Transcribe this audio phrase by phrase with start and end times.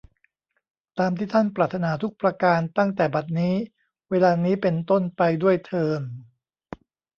[0.99, 3.53] ตามที่ท่านปรารถนาทุกประการตั้งแต่บัดนี้
[4.09, 6.01] เวลานี้เป็นต้นไปด้วยเทอญ